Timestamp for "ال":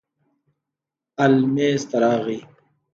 1.25-1.35